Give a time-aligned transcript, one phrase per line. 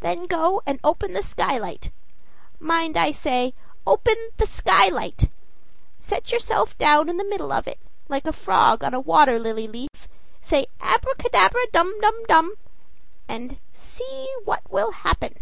[0.00, 1.90] Then go and open the skylight,
[2.58, 3.52] mind, I say
[3.86, 5.28] OPEN THE SKYLIGHT,
[5.98, 7.78] set yourself down in the middle of it,
[8.08, 10.08] like a frog on a water lily leaf;
[10.40, 12.54] say 'Abracadabra, dum dum dum,'
[13.28, 15.38] and see what will happen!"